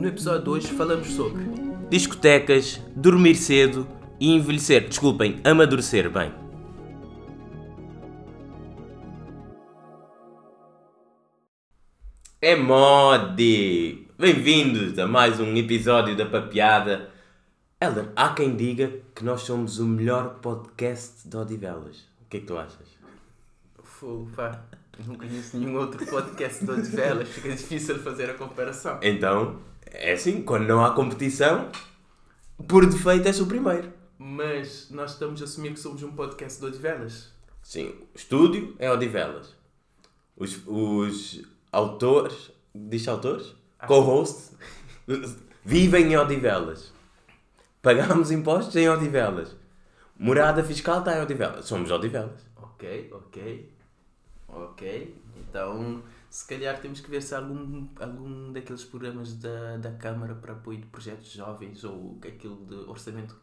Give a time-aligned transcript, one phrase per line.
[0.00, 1.44] No episódio de hoje falamos sobre
[1.90, 3.86] discotecas, dormir cedo
[4.18, 4.88] e envelhecer.
[4.88, 6.32] Desculpem, amadurecer bem.
[12.40, 14.08] É mode!
[14.18, 17.10] Bem-vindos a mais um episódio da Papeada.
[17.78, 22.08] Helder, há quem diga que nós somos o melhor podcast de Odivelas.
[22.22, 22.88] O que é que tu achas?
[23.84, 24.64] Fogo, pá.
[25.06, 28.98] Não conheço nenhum outro podcast de Odivelas, fica difícil fazer a comparação.
[29.02, 31.70] Então, é assim, quando não há competição,
[32.68, 33.92] por defeito és o primeiro.
[34.18, 37.32] Mas nós estamos a assumir que somos um podcast de Odivelas.
[37.62, 39.54] Sim, o estúdio é Odivelas.
[40.36, 43.54] Os, os autores, diz autores?
[43.86, 44.56] Co-hosts,
[45.64, 46.92] vivem em Odivelas.
[47.82, 49.56] Pagamos impostos em Odivelas.
[50.18, 51.64] Morada fiscal está em Odivelas.
[51.64, 52.40] Somos Odivelas.
[52.56, 53.72] Ok, ok.
[54.48, 55.16] Ok.
[55.36, 60.32] Então, se calhar temos que ver se há algum, algum daqueles programas da, da Câmara
[60.36, 63.36] para apoio de projetos jovens ou aquilo de orçamento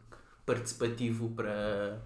[0.45, 2.01] participativo para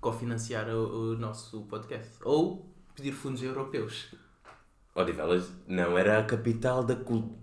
[0.00, 2.12] cofinanciar o, o nosso podcast.
[2.22, 4.14] Ou pedir fundos europeus.
[4.94, 6.96] Odivelas não era a capital da,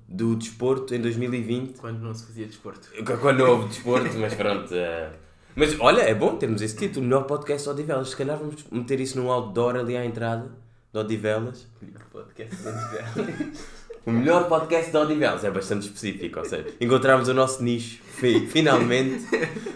[0.07, 1.77] do desporto em 2020.
[1.79, 2.89] Quando não se fazia desporto.
[3.19, 4.73] Quando houve desporto, mas pronto.
[4.73, 5.11] eh.
[5.53, 8.09] Mas olha, é bom termos esse título, melhor podcast Odivelas.
[8.11, 11.67] Se calhar vamos meter isso num outdoor ali à entrada de Odivelas.
[11.81, 13.67] Melhor podcast de Odivelas.
[14.05, 18.47] O melhor podcast de Odivelas é bastante específico, ou seja, encontramos o nosso nicho, fi-
[18.47, 19.25] finalmente,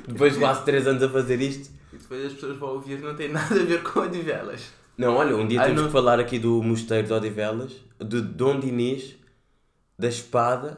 [0.08, 1.70] depois de quase 3 anos a fazer isto.
[1.94, 4.72] e depois as pessoas vão ouvir não tem nada a ver com Odivelas.
[4.98, 8.22] Não, olha, um dia Ah, temos não- que falar aqui do mosteiro de Odivelas, de
[8.22, 9.16] Dom Dinis,
[10.00, 10.78] da espada,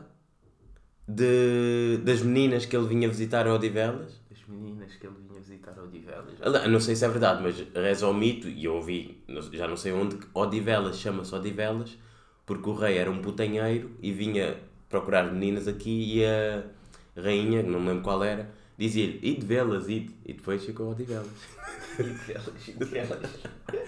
[1.08, 4.20] de, das meninas que ele vinha visitar a Odivelas.
[4.32, 5.16] As meninas que ele
[5.64, 6.70] visitar Odivelas.
[6.70, 9.94] Não sei se é verdade, mas reza ao mito, e eu ouvi, já não sei
[9.94, 11.98] onde, que Odivelas chama-se Odivelas,
[12.46, 14.58] porque o rei era um putanheiro e vinha
[14.90, 16.64] procurar meninas aqui e a
[17.20, 21.28] rainha, não me lembro qual era, dizia-lhe, ide velas, ide, e depois ficou Odivelas.
[22.00, 23.30] Odivelas, Odivelas.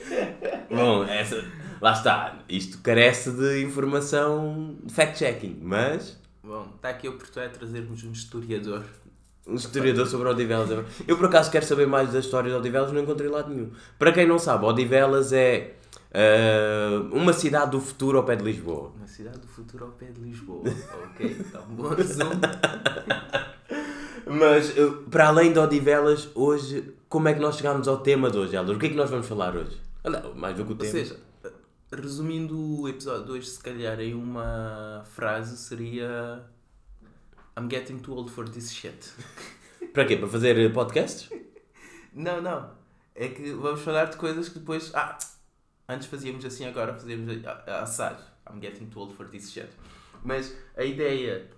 [0.69, 1.43] Bom, essa,
[1.81, 8.03] lá está, isto carece de informação fact-checking, mas Bom, está aqui a oportunidade de trazermos
[8.03, 8.85] um historiador.
[9.47, 10.69] Um historiador sobre Odivelas.
[11.07, 13.71] Eu por acaso quero saber mais da história de Odivelas, não encontrei lado nenhum.
[13.97, 15.75] Para quem não sabe, Odivelas é
[16.13, 18.93] ah, uma cidade do futuro ao pé de Lisboa.
[18.95, 20.63] Uma cidade do futuro ao pé de Lisboa.
[21.11, 22.31] ok, então bom resumo.
[24.27, 24.73] Mas
[25.11, 28.75] para além de Odivelas, hoje, como é que nós chegámos ao tema de hoje, Helder?
[28.75, 29.77] O que é que nós vamos falar hoje?
[30.03, 30.91] Olha, mais do que o Ou tema.
[30.91, 31.17] seja,
[31.91, 36.43] resumindo o episódio de hoje, se calhar em uma frase seria
[37.57, 39.11] I'm getting too old for this shit.
[39.93, 40.17] Para quê?
[40.17, 41.29] Para fazer podcasts?
[42.13, 42.69] Não, não.
[43.15, 44.91] É que vamos falar de coisas que depois.
[44.93, 45.17] Ah,
[45.87, 46.97] antes fazíamos assim, agora
[47.65, 48.21] a- assado.
[48.49, 49.69] I'm getting too old for this shit.
[50.23, 51.49] Mas a ideia.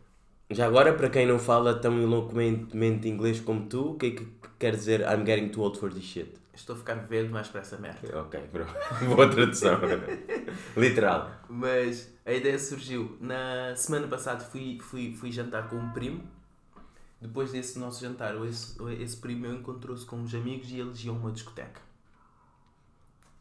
[0.50, 4.28] Já agora, para quem não fala tão eloquentemente inglês como tu, o que é que
[4.60, 6.34] quer dizer I'm getting too old for this shit?
[6.58, 8.20] Estou a ficar velho mais para essa merda.
[8.20, 8.74] Ok, pronto.
[9.16, 9.80] Boa tradução.
[10.76, 11.30] Literal.
[11.48, 13.16] Mas a ideia surgiu.
[13.22, 16.24] Na semana passada fui, fui, fui jantar com um primo.
[17.22, 21.16] Depois desse nosso jantar, esse, esse primo meu encontrou-se com uns amigos e eles iam
[21.16, 21.80] a uma discoteca.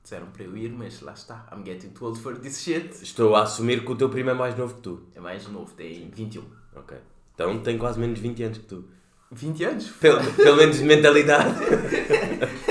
[0.02, 1.48] Disseram para eu ir, mas lá está.
[1.50, 3.02] I'm getting too old for this shit.
[3.02, 5.02] Estou a assumir que o teu primo é mais novo que tu.
[5.14, 6.44] É mais novo, tem 21.
[6.74, 6.98] Ok.
[7.34, 8.84] Então tem quase menos 20 anos que tu.
[9.32, 9.90] 20 anos?
[9.92, 11.56] Pelo, pelo menos de mentalidade.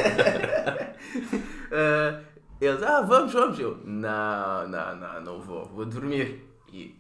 [1.75, 2.22] Ah,
[2.62, 3.59] eles, ah, vamos, vamos.
[3.59, 6.44] Eu, não, não, não, não vou, vou dormir.
[6.72, 6.96] E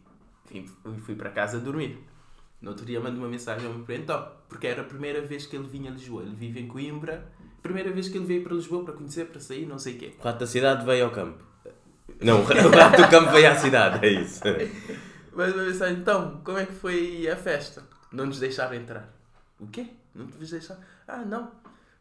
[0.49, 0.65] vim,
[1.05, 1.97] fui- para casa dormir.
[2.61, 5.45] No outro dia mando uma mensagem ao meu primo, então, porque era a primeira vez
[5.45, 6.23] que ele vinha a Lisboa.
[6.23, 7.25] Ele vive em Coimbra,
[7.61, 10.13] primeira vez que ele veio para Lisboa para conhecer, para sair, não sei o quê.
[10.19, 11.43] O rato da cidade veio ao campo.
[12.21, 14.41] Não, o rato do campo veio à cidade, é isso.
[15.33, 17.83] Mas uma mensagem, então, como é que foi a festa?
[18.11, 19.09] Não nos deixaram entrar.
[19.59, 19.87] O quê?
[20.13, 20.79] Não te deixaram?
[21.07, 21.51] Ah, não.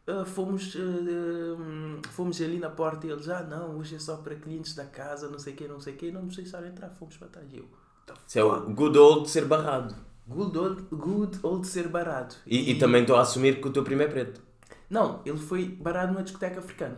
[0.07, 4.35] Ah, fomos, hum, fomos ali na porta e eles, ah, não, hoje é só para
[4.35, 6.11] clientes da casa, não sei o quê, não sei o quê.
[6.11, 7.51] Não nos deixaram entrar, fomos para trás.
[7.51, 7.65] E eu,
[8.05, 9.95] "The Isso é o good old ser barrado.
[10.27, 12.37] Good old, good old ser barato.
[12.45, 14.41] E, e também estou a assumir que o teu primo é preto.
[14.89, 16.97] Não, ele foi barato numa discoteca africana.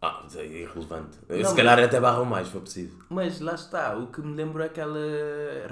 [0.00, 1.18] Ah, é irrelevante.
[1.28, 2.98] Não, Se calhar até barram mais, se for preciso.
[3.08, 4.98] Mas lá está, o que me lembro é aquela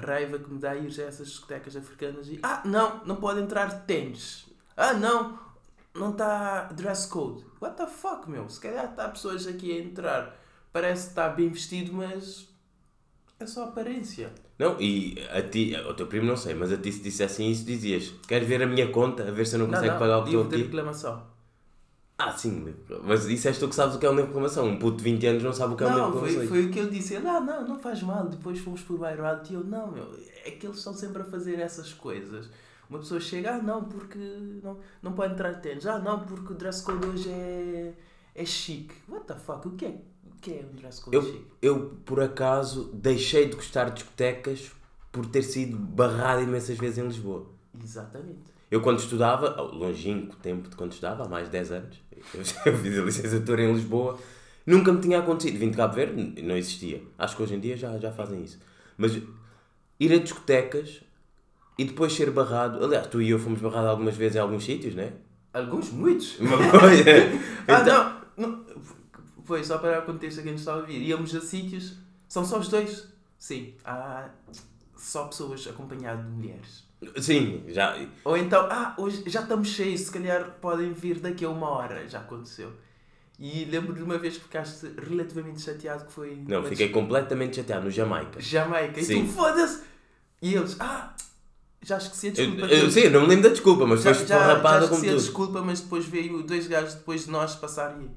[0.05, 3.67] raiva que me dá ir a essas discotecas africanas e ah, não, não pode entrar
[3.67, 4.45] de tênis.
[4.75, 5.39] Ah, não,
[5.95, 7.43] não está dress code.
[7.61, 8.47] What the fuck, meu?
[8.49, 10.37] Se calhar está pessoas aqui a entrar,
[10.71, 12.47] parece que está bem vestido, mas
[13.39, 14.31] é só aparência.
[14.57, 17.65] Não, e a ti, ao teu primo não sei, mas a ti se dissessem isso,
[17.65, 20.37] dizias: Queres ver a minha conta, a ver se eu não consigo pagar o de
[20.37, 20.63] aqui?
[20.63, 21.35] reclamação.
[22.17, 24.65] Ah, sim, mas és tu que sabes o que é um de reclamação.
[24.65, 26.47] Um puto de 20 anos não sabe o que é um livro Não, foi, reclamação.
[26.55, 27.13] foi o que ele disse.
[27.13, 28.25] Ele, ah, não, não faz mal.
[28.29, 31.59] Depois fomos por Bayreuth e eu, não, meu, é que eles estão sempre a fazer
[31.59, 32.49] essas coisas.
[32.89, 34.19] Uma pessoa chega, ah, não, porque
[34.63, 35.85] não, não pode entrar de tênis.
[35.85, 37.93] Ah, não, porque o dress code hoje é,
[38.35, 38.93] é chique.
[39.09, 39.67] What the fuck?
[39.67, 41.45] O que é, o que é um dress code Eu, chique?
[41.61, 44.71] eu, por acaso, deixei de gostar de discotecas
[45.11, 47.47] por ter sido barrado imensas vezes em Lisboa.
[47.81, 48.53] Exatamente.
[48.69, 52.01] Eu quando estudava, longínquo tempo de quando estudava, há mais de 10 anos,
[52.33, 52.41] eu
[52.73, 54.19] eu fiz a licenciatura em Lisboa,
[54.65, 55.57] nunca me tinha acontecido.
[55.57, 57.01] Vim de Cabo Verde, não existia.
[57.17, 58.59] Acho que hoje em dia já, já fazem isso.
[58.97, 59.17] Mas
[59.99, 61.01] ir a discotecas
[61.77, 62.83] e depois ser barrado.
[62.83, 65.13] Aliás, tu e eu fomos barrados algumas vezes em alguns sítios, né?
[65.53, 66.37] Alguns, muitos.
[66.41, 67.03] Uma coisa.
[67.67, 68.65] Ah, Então- não, não.
[69.45, 71.01] Foi só para o contexto que a gente estava a vir.
[71.01, 73.07] Íamos a sítios, são só os dois.
[73.37, 74.29] Sim, há
[74.97, 76.83] só pessoas acompanhadas de mulheres.
[77.21, 77.95] Sim, já.
[78.23, 82.07] Ou então, ah, hoje já estamos cheios, se calhar podem vir daqui a uma hora.
[82.09, 82.71] Já aconteceu.
[83.37, 86.43] E lembro de uma vez que ficaste relativamente chateado que foi.
[86.47, 88.39] Não, fiquei completamente chateado no Jamaica.
[88.41, 88.99] Jamaica.
[88.99, 89.27] E Sim.
[89.27, 89.83] tu, foda-se!
[90.41, 91.13] E eles, ah,
[91.85, 92.65] já esqueci a desculpa.
[92.65, 94.81] Eu, eu, sim, eu não me lembro da desculpa, mas já, foi já, já como
[94.81, 98.09] esqueci a desculpa, mas depois veio dois gajos depois de nós passarem.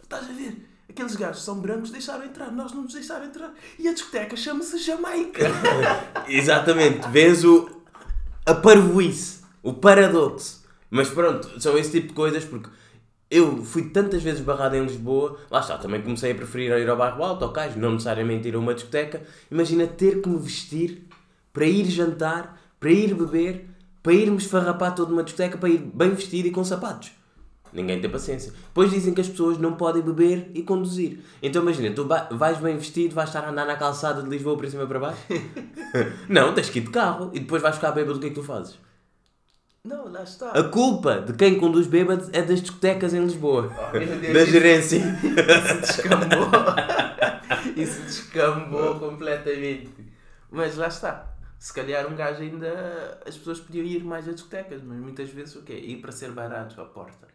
[0.00, 0.64] Estás a ver?
[0.88, 3.52] Aqueles gajos são brancos, deixaram entrar, nós não nos deixaram entrar.
[3.78, 5.42] E a discoteca chama-se Jamaica.
[6.28, 7.68] Exatamente, vês o.
[8.46, 10.64] a parvoíce, o paradoxo.
[10.88, 12.70] Mas pronto, são esse tipo de coisas porque
[13.28, 16.96] eu fui tantas vezes barrado em Lisboa, lá está, também comecei a preferir ir ao
[16.96, 19.22] bairro alto, ao cais, não necessariamente ir a uma discoteca.
[19.50, 21.08] Imagina ter que me vestir
[21.52, 23.68] para ir jantar, para ir beber,
[24.00, 27.10] para ir-me esfarrapar toda uma discoteca, para ir bem vestido e com sapatos.
[27.72, 28.52] Ninguém tem paciência.
[28.52, 31.18] Depois dizem que as pessoas não podem beber e conduzir.
[31.42, 34.70] Então imagina, tu vais bem vestido, vais estar a andar na calçada de Lisboa para
[34.70, 35.20] cima e para baixo?
[36.30, 38.36] não, tens que ir de carro e depois vais ficar bêbado, o que é que
[38.36, 38.78] tu fazes?
[39.82, 40.50] não, lá está.
[40.50, 43.72] A culpa de quem conduz bêbado é das discotecas em Lisboa.
[43.76, 44.98] Oh, Deus, da gerência.
[44.98, 46.50] Isso descambou.
[47.76, 49.90] Isso descambou completamente.
[50.50, 51.35] Mas lá está.
[51.58, 53.20] Se calhar um gajo ainda.
[53.26, 55.74] As pessoas podiam ir mais a discotecas, mas muitas vezes o quê?
[55.74, 57.28] Ir para ser barato à porta.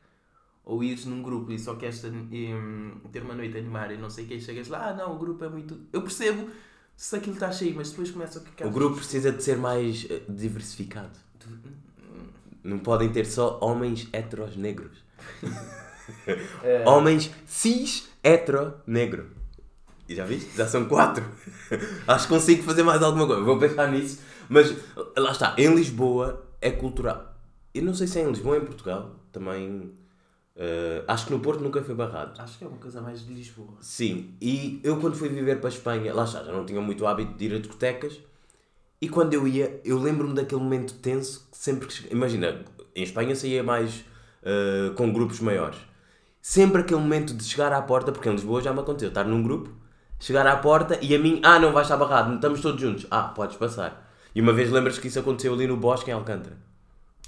[0.63, 4.25] Ou ires num grupo e só queres hum, ter uma noite animada e não sei
[4.25, 5.79] o que, e chegas lá, ah não, o grupo é muito.
[5.91, 6.50] Eu percebo
[6.95, 8.68] se aquilo está cheio, mas depois começa a ficar.
[8.68, 11.18] O grupo precisa de ser mais eh, diversificado.
[12.63, 15.03] Não podem ter só homens heteros negros.
[16.63, 16.83] É.
[16.88, 19.29] Homens cis hetero negro.
[20.11, 20.55] E já viste?
[20.57, 21.23] Já são quatro.
[22.07, 23.41] Acho que consigo fazer mais alguma coisa.
[23.41, 24.19] Vou pensar nisso.
[24.49, 24.75] Mas
[25.17, 25.55] lá está.
[25.57, 27.33] Em Lisboa é cultural.
[27.73, 29.15] Eu não sei se é em Lisboa ou em Portugal.
[29.31, 29.93] Também.
[30.55, 32.41] eh, acho que no Porto nunca foi barrado.
[32.41, 33.77] Acho que é uma coisa mais de Lisboa.
[33.79, 37.05] Sim, e eu quando fui viver para a Espanha, lá está, já não tinha muito
[37.07, 38.19] hábito de ir a discotecas.
[39.01, 42.63] E quando eu ia, eu lembro-me daquele momento tenso que sempre que Imagina,
[42.95, 44.03] em Espanha saía mais
[44.43, 45.79] eh, com grupos maiores.
[46.41, 49.41] Sempre aquele momento de chegar à porta, porque em Lisboa já me aconteceu, estar num
[49.43, 49.71] grupo,
[50.21, 53.06] chegar à porta e a mim, ah, não vais estar barrado, estamos todos juntos.
[53.12, 54.09] Ah, podes passar.
[54.33, 56.56] E uma vez lembras que isso aconteceu ali no Bosque, em Alcântara.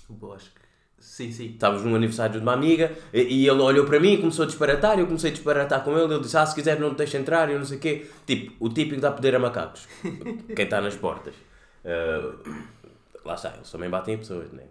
[0.07, 0.63] O bosque.
[0.99, 1.47] Sim, sim.
[1.47, 4.45] Estávamos num aniversário de uma amiga e, e ele olhou para mim e começou a
[4.45, 4.97] disparatar.
[4.97, 6.13] Eu comecei a disparatar com ele.
[6.13, 7.49] Ele disse: Ah, se quiser, não te deixa entrar.
[7.49, 8.07] Eu não sei o quê.
[8.25, 9.85] Tipo, o típico dá poder a macacos.
[10.55, 11.35] Quem está nas portas.
[11.83, 12.33] Ah,
[13.25, 14.63] lá está, eles também batem em pessoas, né?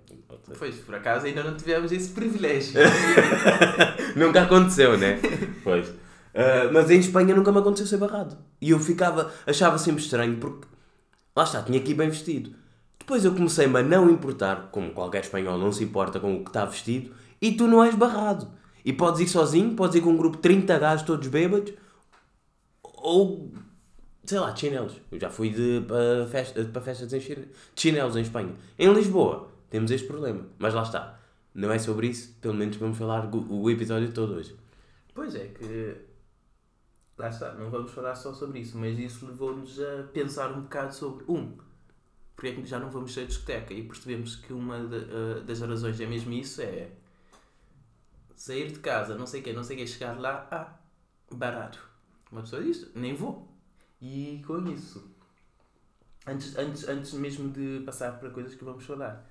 [0.58, 2.80] Pois, por acaso ainda não tivemos esse privilégio.
[4.16, 5.20] Nunca aconteceu, né?
[5.62, 5.92] Pois.
[6.34, 8.37] Ah, mas em Espanha nunca me aconteceu ser barrado.
[8.61, 10.67] E eu ficava, achava sempre estranho porque
[11.36, 12.55] lá está, tinha ir bem vestido.
[12.98, 16.51] Depois eu comecei-me a não importar, como qualquer espanhol não se importa com o que
[16.51, 18.48] está vestido, e tu não és barrado.
[18.84, 21.72] E podes ir sozinho, podes ir com um grupo de 30 gajos todos bêbados,
[22.82, 23.53] ou
[24.24, 25.01] sei lá, de chinelos.
[25.10, 28.55] Eu já fui de, para, festa, para festas em de chinelos em Espanha.
[28.79, 31.19] Em Lisboa temos este problema, mas lá está.
[31.55, 34.55] Não é sobre isso, pelo menos vamos falar o episódio todo hoje.
[35.15, 36.11] Pois é, que.
[37.16, 40.94] Lá está, não vamos falar só sobre isso, mas isso levou-nos a pensar um bocado
[40.94, 41.24] sobre.
[41.28, 41.56] Um,
[42.36, 43.74] porque é que já não vamos ser discoteca?
[43.74, 46.90] E percebemos que uma da- eh, das razões é mesmo isso: é.
[48.36, 50.74] Sair de casa, não sei o quê, não sei o quê, chegar lá, ah,
[51.34, 51.78] barato.
[52.31, 53.48] Uma pessoa diz, nem vou.
[54.00, 55.10] E com isso,
[56.26, 59.28] antes, antes, antes mesmo de passar para coisas que vamos falar,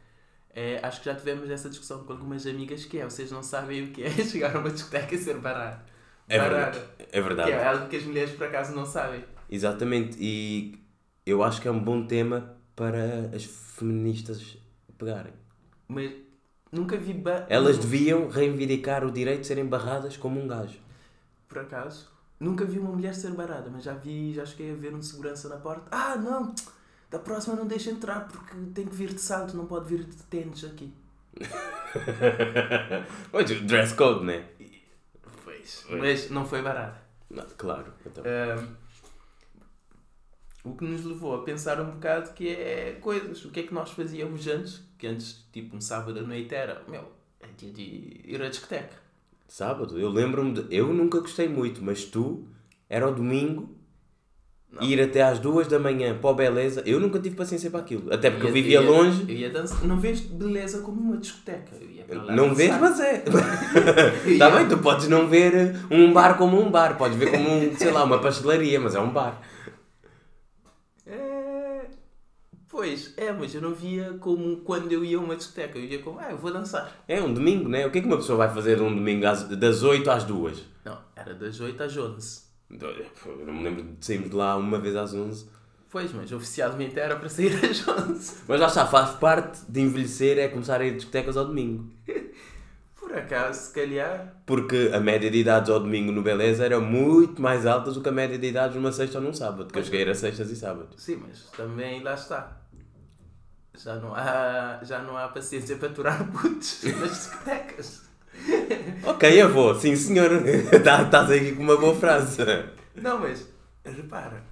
[0.52, 3.86] é, acho que já tivemos essa discussão com algumas amigas que é, vocês não sabem
[3.86, 5.92] o que é chegar a uma discoteca e ser barato.
[6.32, 6.80] É verdade.
[7.12, 7.52] É verdade.
[7.52, 9.24] Que é algo que as mulheres por acaso não sabem.
[9.50, 10.80] Exatamente, e
[11.26, 14.58] eu acho que é um bom tema para as feministas
[14.98, 15.34] pegarem.
[15.90, 16.14] Mas
[16.72, 17.46] nunca vi ba...
[17.50, 20.80] Elas deviam reivindicar o direito de serem barradas como um gajo.
[21.50, 22.10] Por acaso,
[22.40, 25.50] nunca vi uma mulher ser barada, mas já vi, já cheguei a ver um segurança
[25.50, 25.84] na porta.
[25.92, 26.56] Ah, não!
[27.10, 30.16] Da próxima não deixa entrar porque tem que vir de salto, não pode vir de
[30.24, 30.94] tênis aqui.
[33.68, 34.46] Dress code, né?
[35.88, 37.00] Pois, mas não foi barato.
[37.30, 37.94] Não, claro.
[38.06, 38.24] Então.
[38.26, 38.76] Ahm,
[40.64, 43.44] o que nos levou a pensar um bocado que é coisas.
[43.46, 44.82] O que é que nós fazíamos antes?
[44.98, 48.96] Que antes, tipo, um sábado à noite era, meu, é dia de ir à discoteca.
[49.48, 50.76] Sábado, eu lembro-me de.
[50.76, 52.48] Eu nunca gostei muito, mas tu,
[52.88, 53.76] era o domingo,
[54.72, 54.82] Não.
[54.84, 56.82] ir até às duas da manhã para o Beleza.
[56.86, 58.14] Eu nunca tive paciência para aquilo.
[58.14, 59.24] Até porque eu, ia- vivia ia- longe.
[59.28, 59.84] Eu ia dançar.
[59.86, 61.76] Não vês beleza como uma discoteca.
[61.80, 63.24] Eu ia para lá Não vês, mas é.
[64.26, 67.50] Eu Está bem, tu podes não ver um bar como um bar, podes ver como
[67.50, 69.42] um, sei lá, uma pastelaria, mas é um bar.
[71.06, 71.86] É...
[72.70, 75.78] Pois, é, mas eu não via como quando eu ia a uma discoteca.
[75.78, 77.04] Eu ia como, ah, eu vou dançar.
[77.08, 77.86] É um domingo, né?
[77.86, 80.64] O que é que uma pessoa vai fazer um domingo às- das 8 às 2?
[80.86, 82.51] Não, era das 8 às 11.
[82.80, 85.46] Eu não me lembro de sairmos de lá uma vez às 11.
[85.90, 88.44] Pois, mas oficialmente era para sair às 11.
[88.48, 91.92] Mas lá está, faz parte de envelhecer é começar a ir a discotecas ao domingo.
[92.96, 94.42] Por acaso, se calhar.
[94.46, 98.08] Porque a média de idades ao domingo no Beleza era muito mais alta do que
[98.08, 99.72] a média de idades numa sexta ou num sábado.
[99.72, 101.04] Que eu cheguei ir a sextas e sábados.
[101.04, 102.58] Sim, mas também lá está.
[103.78, 108.11] Já não há, já não há paciência para aturar putos nas discotecas.
[109.06, 110.30] Ok, avô, sim senhor.
[110.84, 112.38] Tá- Estás aqui com uma boa frase.
[112.96, 113.48] Não, mas
[113.86, 114.44] repara.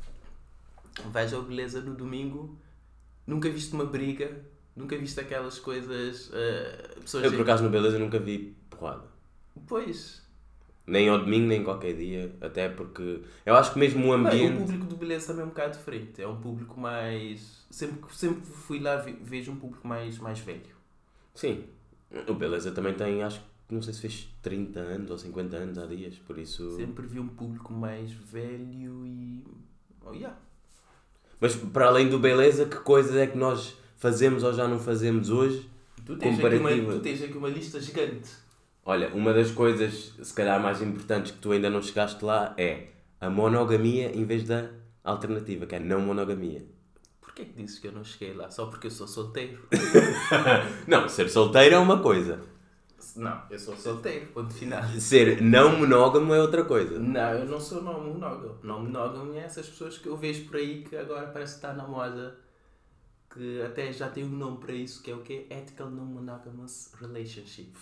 [1.12, 2.57] Vais ao beleza no domingo,
[3.25, 4.29] nunca viste uma briga,
[4.75, 6.29] nunca viste aquelas coisas.
[6.33, 9.03] eh, pessoas Eu por acaso no Beleza nunca vi porrada.
[9.67, 10.21] Pois.
[10.86, 12.36] Nem ao domingo, nem qualquer dia.
[12.41, 14.57] Até porque eu acho que mesmo o Bem, o ambiente.
[14.57, 16.21] público do beleza também é um bocado diferente.
[16.21, 17.65] É um público mais.
[17.69, 20.62] Sempre, que- sempre fui lá ve- vejo um público mais, mais velho.
[21.36, 21.63] Sim.
[22.27, 25.77] O Beleza também tem, acho que não sei se fez 30 anos ou 50 anos
[25.77, 26.75] há dias, por isso.
[26.75, 29.43] Sempre vi um público mais velho e.
[30.05, 30.35] Oh, yeah.
[31.39, 35.29] Mas para além do Beleza, que coisas é que nós fazemos ou já não fazemos
[35.29, 35.69] hoje?
[36.05, 36.93] Tu tens, aqui uma, Comparativa.
[36.93, 38.29] tu tens aqui uma lista gigante.
[38.83, 42.88] Olha, uma das coisas, se calhar mais importantes que tu ainda não chegaste lá é
[43.21, 44.69] a monogamia em vez da
[45.03, 46.65] alternativa, que é não monogamia.
[47.21, 48.49] Porquê que dizes que eu não cheguei lá?
[48.49, 49.61] Só porque eu sou solteiro?
[50.88, 52.41] Não, ser solteiro é uma coisa.
[53.19, 54.81] Não, eu sou solteiro, ponto final.
[54.99, 56.97] Ser não monógamo é outra coisa.
[56.97, 58.57] Não, eu não sou não monógamo.
[58.63, 61.73] Não monógamo é essas pessoas que eu vejo por aí que agora parece que está
[61.73, 62.38] na moda,
[63.33, 65.45] que até já tem um nome para isso, que é o quê?
[65.49, 67.73] Ethical Non-Monogamous Relationship.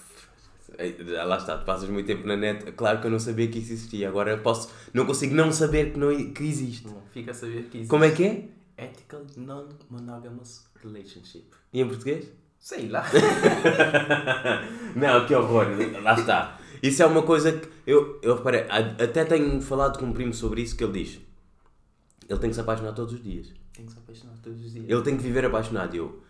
[1.26, 2.72] Lá está, tu passas muito tempo na net.
[2.74, 4.10] Claro que eu não sabia que isso existia.
[4.10, 6.88] Agora eu posso, não consigo não saber que, não, que existe.
[7.12, 7.90] Fica a saber que existe.
[7.90, 8.50] Como é que é?
[8.78, 11.46] Ethical Non-Monogamous Relationship.
[11.72, 12.32] E em português?
[12.68, 13.02] Sei lá.
[14.94, 15.68] Não, que horror.
[16.04, 16.60] Lá está.
[16.84, 18.66] Isso é uma coisa que eu, eu reparei.
[18.70, 21.22] Até tenho falado com um primo sobre isso que ele diz.
[22.28, 23.54] Ele tem que se apaixonar todos os dias.
[23.74, 24.86] Tenho que se apaixonar todos os dias.
[24.86, 25.96] Ele tem que viver apaixonado.
[25.96, 26.22] Eu,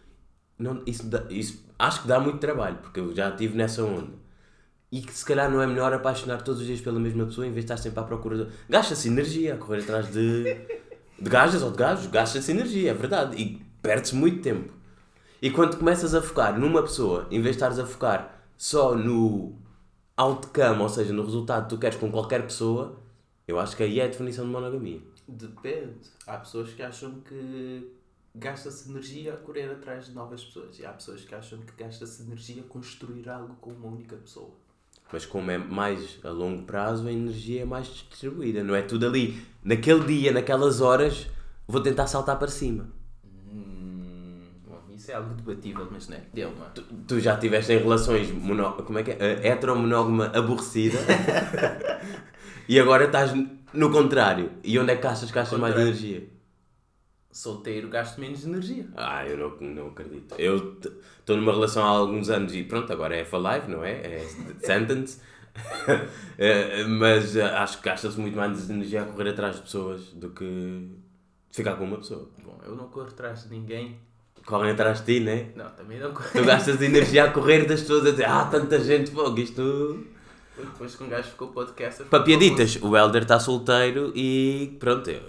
[0.60, 4.13] não, isso, dá- isso acho que dá muito trabalho, porque eu já estive nessa onda.
[4.91, 7.51] E que se calhar não é melhor apaixonar todos os dias pela mesma pessoa em
[7.51, 8.51] vez de estar sempre à procura de.
[8.70, 10.44] Gasta-se energia a correr atrás de.
[10.44, 13.41] de gajas ou de gajos, gasta-se energia, é verdade.
[13.41, 14.76] E perde-se muito tempo.
[15.41, 19.56] E quando começas a focar numa pessoa, em vez de estares a focar só no
[20.15, 22.98] outcome, ou seja, no resultado que tu queres com qualquer pessoa,
[23.48, 25.00] eu acho que aí é a definição de monogamia.
[25.27, 26.10] Depende.
[26.25, 27.91] Há pessoas que acham que
[28.34, 30.79] gasta-se energia a correr atrás de novas pessoas.
[30.79, 34.51] E há pessoas que acham que gasta-se energia a construir algo com uma única pessoa.
[35.12, 38.63] Mas como é mais a longo prazo, a energia é mais distribuída.
[38.63, 39.41] Não é tudo ali.
[39.63, 41.27] Naquele dia, naquelas horas,
[41.67, 42.89] vou tentar saltar para cima.
[45.07, 46.21] Isso é algo debatível, mas não é?
[46.33, 46.65] Deu uma.
[46.65, 49.15] Tu, tu já estiveste em relações mono, como é que é?
[49.15, 50.99] Uh, heteromonógama aborrecida
[52.67, 53.31] e agora estás
[53.71, 54.51] no contrário.
[54.65, 56.27] E onde é que achas que gastas mais energia?
[57.31, 58.85] Solteiro gasto menos energia.
[58.97, 60.35] Ah, eu não, não acredito.
[60.37, 60.77] Eu
[61.19, 63.91] estou numa relação há alguns anos e pronto, agora é for life, não é?
[63.93, 64.27] É
[64.59, 65.21] sentence.
[66.37, 70.29] Eh, mas eh, acho que gasta-se muito mais energia a correr atrás de pessoas do
[70.29, 70.87] que
[71.49, 72.29] ficar com uma pessoa.
[72.43, 73.99] Bom, eu não corro atrás de ninguém.
[74.48, 75.48] Correm atrás de ti, né?
[75.56, 76.30] Não, também não corro.
[76.34, 80.04] Tu gastas energia a correr das pessoas a dizer Ah, tanta gente, fogo, isto.
[80.58, 82.06] Depois que um gajo ficou podcaster.
[82.08, 85.22] Para piaditas, o Helder está solteiro e pronto, eu-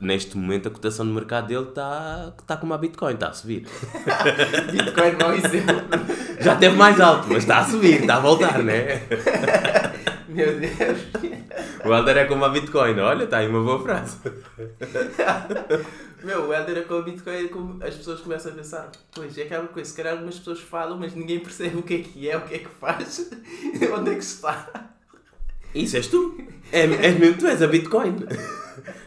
[0.00, 3.66] neste momento a cotação de mercado dele está tá como a Bitcoin, está a subir.
[4.72, 5.74] Bitcoin mau exemplo.
[6.40, 9.02] Já teve mais alto, mas está a subir, está a voltar, né?
[10.28, 10.98] Meu Deus.
[11.84, 14.18] O Helder é como a Bitcoin, olha, está aí uma boa frase.
[16.22, 19.42] Meu, o Helder é com o Bitcoin, como as pessoas começam a pensar, pois é
[19.42, 22.36] aquela coisa, se calhar algumas pessoas falam, mas ninguém percebe o que é que é,
[22.36, 23.30] o que é que faz,
[23.98, 24.92] onde é que está.
[25.74, 26.36] Isso és tu.
[26.70, 28.16] É, és mesmo tu, és a Bitcoin.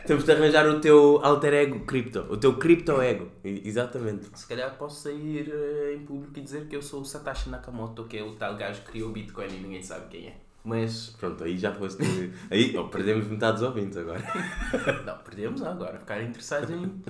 [0.06, 3.30] Temos de arranjar o teu alter ego cripto, o teu cripto ego.
[3.44, 4.28] Exatamente.
[4.34, 8.06] Se calhar posso sair eh, em público e dizer que eu sou o Satoshi Nakamoto,
[8.06, 10.45] que é o tal gajo que criou o Bitcoin e ninguém sabe quem é.
[10.66, 11.16] Mas.
[11.20, 12.02] Pronto, aí já foste.
[12.50, 14.24] aí oh, perdemos metade dos ouvintes agora.
[15.06, 16.00] Não, perdemos agora.
[16.00, 17.04] Ficarem interessados em,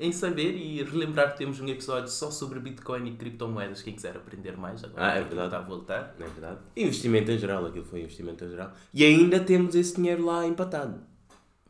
[0.00, 3.82] em saber e relembrar que temos um episódio só sobre Bitcoin e criptomoedas.
[3.82, 5.12] Quem quiser aprender mais agora.
[5.12, 5.46] Ah, é verdade.
[5.46, 6.16] Está a voltar.
[6.18, 6.58] É verdade?
[6.76, 8.72] Investimento em geral, aquilo foi investimento em geral.
[8.92, 11.00] E ainda temos esse dinheiro lá empatado.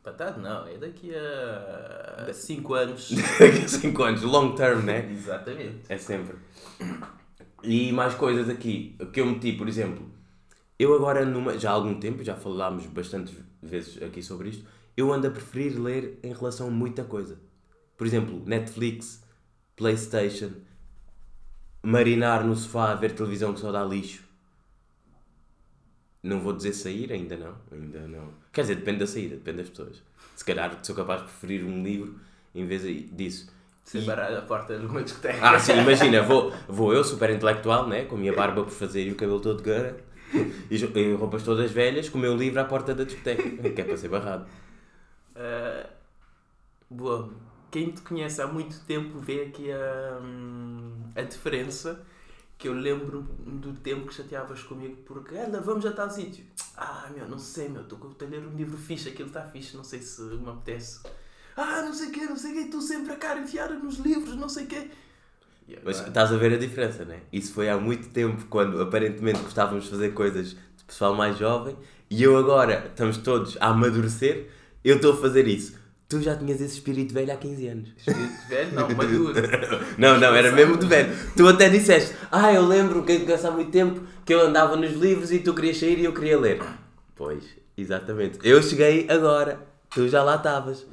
[0.01, 3.11] Patado não, é daqui a 5 anos.
[3.37, 5.11] Daqui a 5 anos, long term, né?
[5.11, 5.81] Exatamente.
[5.89, 6.37] É sempre.
[7.61, 10.09] E mais coisas aqui que eu meti, por exemplo,
[10.79, 15.11] eu agora numa, já há algum tempo, já falámos bastantes vezes aqui sobre isto, eu
[15.13, 17.37] ando a preferir ler em relação a muita coisa.
[17.97, 19.21] Por exemplo, Netflix,
[19.75, 20.51] Playstation,
[21.83, 24.23] marinar no sofá a ver televisão que só dá lixo.
[26.23, 28.33] Não vou dizer sair, ainda não, ainda não.
[28.51, 30.01] Quer dizer, depende da saída, depende das pessoas.
[30.35, 32.19] Se calhar sou capaz de preferir um livro
[32.55, 33.51] em vez disso.
[33.83, 35.39] Sem parar a porta de uma discoteca.
[35.41, 38.05] Ah, sim, imagina, vou, vou eu, super intelectual, né?
[38.05, 39.97] com a minha barba por fazer e o cabelo todo de gara,
[40.69, 43.97] e, roupas todas velhas, com o meu livro à porta da discoteca, que é para
[43.97, 44.47] ser barrado.
[45.35, 45.89] Ah,
[46.89, 47.31] boa.
[47.71, 52.03] Quem te conhece há muito tempo vê aqui a, hum, a diferença
[52.57, 56.43] que eu lembro do tempo que chateavas comigo porque anda, vamos a tal sítio.
[56.75, 59.83] Ah, meu, não sei, meu, estou a ler um livro fixe, aquilo está fixe, não
[59.83, 60.99] sei se me apetece.
[61.55, 63.97] Ah, não sei o quê, não sei o quê, tu sempre a cara enfiada nos
[63.99, 64.91] livros, não sei o quê.
[65.83, 67.19] Mas estás a ver a diferença, né?
[67.31, 71.75] Isso foi há muito tempo, quando aparentemente gostávamos de fazer coisas de pessoal mais jovem,
[72.09, 74.47] e eu agora, estamos todos a amadurecer,
[74.83, 75.77] eu estou a fazer isso.
[76.07, 77.89] Tu já tinhas esse espírito velho há 15 anos.
[77.95, 79.33] Espírito velho, não, maduro.
[79.95, 81.15] Não, não, era mesmo de velho.
[81.35, 84.93] Tu até disseste, ah, eu lembro que que há muito tempo que eu andava nos
[84.93, 86.63] livros e tu querias sair e eu queria ler.
[87.15, 87.43] Pois,
[87.77, 88.39] exatamente.
[88.41, 89.59] Eu cheguei agora,
[89.91, 90.87] tu já lá estavas.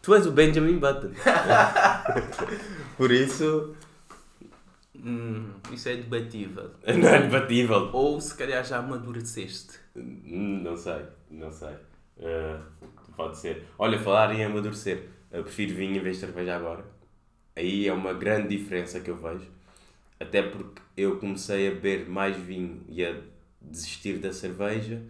[0.00, 1.10] Tu és o Benjamin Button.
[2.96, 3.74] Por isso,
[5.02, 6.70] Hum, isso é debatível.
[6.86, 7.90] não é debatível.
[7.92, 9.78] Ou se calhar já amadureceste.
[9.96, 11.74] Hum, Não sei, não sei.
[12.18, 12.58] Eh,
[13.16, 13.66] pode ser.
[13.78, 15.08] Olha, falar em amadurecer.
[15.30, 16.84] Eu prefiro vinho em vez de cerveja agora.
[17.56, 19.48] Aí é uma grande diferença que eu vejo.
[20.20, 23.16] Até porque eu comecei a beber mais vinho e a
[23.60, 25.02] desistir da cerveja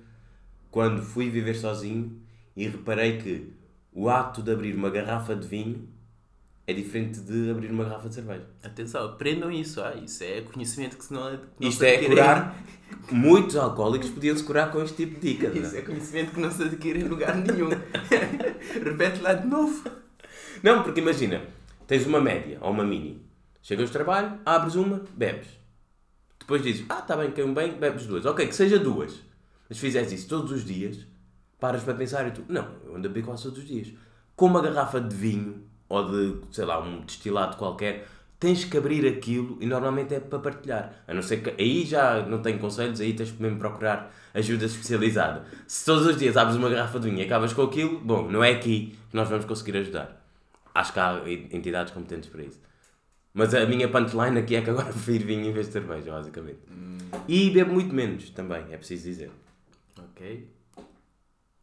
[0.70, 2.20] quando fui viver sozinho
[2.56, 3.52] e reparei que
[3.92, 5.88] o ato de abrir uma garrafa de vinho
[6.66, 8.46] é diferente de abrir uma garrafa de cerveja.
[8.62, 9.80] Atenção, aprendam isso.
[9.80, 12.56] Ah, isso é conhecimento que se não, que não Isto é curar.
[13.10, 15.54] Muitos alcoólicos podiam-se curar com este tipo de dicas.
[15.54, 15.66] não é?
[15.66, 17.68] Isso é conhecimento que não se adquire em lugar nenhum.
[18.84, 19.90] Repete lá de novo.
[20.62, 21.42] Não, porque imagina,
[21.86, 23.26] tens uma média ou uma mini.
[23.60, 25.48] Chegas ao trabalho, abres uma, bebes.
[26.38, 28.24] Depois dizes, ah, está bem, caiu bem, bebes duas.
[28.24, 29.20] Ok, que seja duas.
[29.68, 31.06] Mas fizeres isso todos os dias,
[31.58, 33.92] paras para pensar e tu, não, eu ando a beber quase todos os dias.
[34.36, 38.08] Com uma garrafa de vinho ou de, sei lá, um destilado qualquer,
[38.40, 41.04] tens que abrir aquilo e normalmente é para partilhar.
[41.06, 45.44] A não ser que aí já não tenho conselhos, aí tens mesmo procurar ajuda especializada.
[45.66, 48.42] Se todos os dias abres uma garrafa de vinho e acabas com aquilo, bom, não
[48.42, 50.18] é aqui que nós vamos conseguir ajudar.
[50.74, 52.58] Acho que há entidades competentes para isso.
[53.34, 56.60] Mas a minha punchline aqui é que agora prefiro vinho em vez de cerveja, basicamente.
[57.28, 59.30] E bebo muito menos também, é preciso dizer.
[59.98, 60.48] Ok.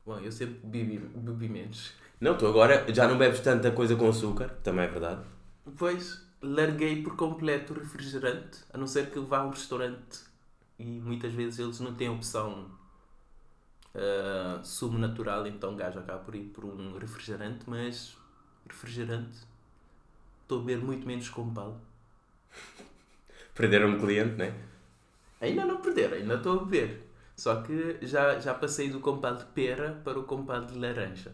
[0.06, 1.94] Bom, eu sempre bebi, bebi menos.
[2.20, 5.22] Não, tu agora já não bebes tanta coisa com açúcar, também é verdade.
[5.66, 10.20] Depois larguei por completo o refrigerante, a não ser que vá a um restaurante
[10.78, 12.70] e muitas vezes eles não têm opção
[13.96, 18.16] ah, sumo natural, então o gajo acaba por ir por um refrigerante, mas
[18.68, 19.38] refrigerante
[20.42, 21.80] estou a beber muito menos com palo.
[23.56, 24.54] Perderam um cliente, né?
[25.42, 27.10] Ainda não perder, ainda estou a beber.
[27.36, 31.34] Só que já, já passei do compal de pera para o compal de laranja.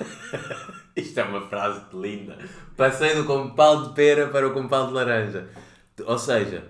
[0.96, 2.38] Isto é uma frase linda.
[2.76, 5.48] Passei do compal de pera para o compal de laranja.
[6.04, 6.64] Ou seja,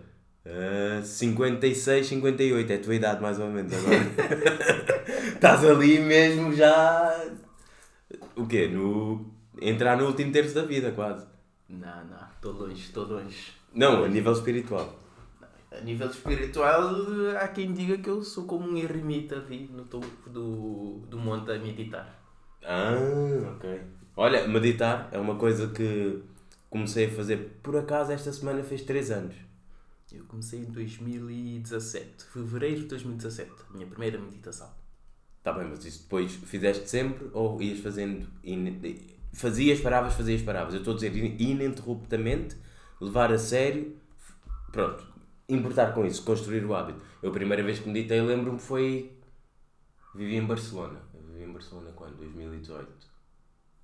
[0.45, 5.03] ah, 56, 58 é a tua idade mais ou menos agora.
[5.35, 7.25] Estás ali mesmo já.
[8.37, 8.69] O quê?
[8.69, 9.33] No...
[9.61, 11.27] Entrar no último terço da vida, quase.
[11.69, 13.53] Não, não, estou longe, estou longe.
[13.73, 14.99] Não, a nível espiritual.
[15.71, 16.91] A nível espiritual,
[17.41, 21.51] há quem diga que eu sou como um eremita ali no topo do, do monte
[21.51, 22.22] a meditar.
[22.65, 22.95] Ah,
[23.57, 23.81] ok.
[24.17, 26.23] Olha, meditar é uma coisa que
[26.71, 29.35] comecei a fazer por acaso esta semana fez 3 anos.
[30.13, 34.71] Eu comecei em 2017, fevereiro de 2017, a minha primeira meditação.
[35.43, 38.29] Tá bem, mas isso depois fizeste sempre ou ias fazendo.
[38.45, 38.81] in-
[39.35, 40.75] Fazias, paravas, fazias, paravas.
[40.75, 42.57] Eu estou a dizer in- ininterruptamente,
[43.01, 43.97] levar a sério,
[44.73, 45.05] pronto,
[45.49, 47.01] importar com isso, construir o hábito.
[47.23, 49.13] Eu a primeira vez que meditei, lembro-me foi.
[50.15, 51.01] Vivi em Barcelona.
[51.43, 52.17] Vivi em Barcelona quando?
[52.17, 52.89] 2018.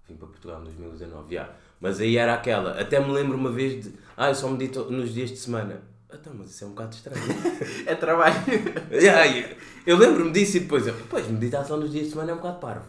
[0.08, 1.54] Vim para Portugal em 2019, já.
[1.80, 2.80] Mas aí era aquela.
[2.80, 3.94] Até me lembro uma vez de.
[4.16, 5.82] Ah, eu só medito nos dias de semana.
[6.12, 7.22] Então, mas isso é um bocado estranho.
[7.86, 8.34] É trabalho.
[8.90, 12.38] Yeah, eu lembro-me disso e depois, eu, pois, meditação nos dias de semana é um
[12.38, 12.86] bocado parvo.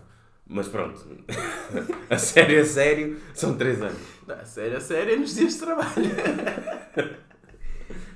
[0.48, 1.00] Mas pronto,
[2.10, 4.02] a sério, a sério, são 3 anos.
[4.26, 6.06] Não, a sério, a sério, é nos dias de trabalho.